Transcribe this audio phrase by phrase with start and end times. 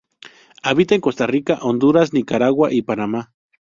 [0.63, 3.35] Habita en Costa Rica, Honduras, Nicaragua y Panamá.